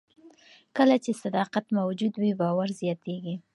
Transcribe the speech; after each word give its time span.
کله 0.77 0.95
چې 1.03 1.19
صداقت 1.23 1.65
موجود 1.77 2.13
وي، 2.17 2.31
باور 2.41 2.67
زیاتېږي. 2.81 3.35